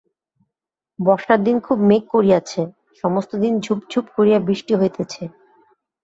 বর্ষার 0.99 1.39
দিন 1.43 1.57
খুব 1.59 1.77
মেঘ 1.89 2.03
করিয়াছে, 2.13 2.61
সমস্ত 3.03 3.31
দিন 3.35 3.53
ঝুপ 3.59 3.79
ঝুপ 3.91 4.05
করিয়া 4.15 4.39
বৃষ্টি 4.47 4.73
হইতেছে। 4.75 5.23